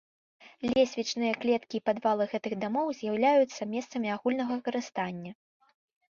[0.75, 5.31] Лесвічныя клеткі і падвалы гэтых дамоў з'яўляюцца месцамі агульнага карыстання.